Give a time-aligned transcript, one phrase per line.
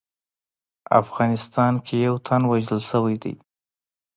[1.01, 3.33] افغانستان کې یو تن وژل شوی دی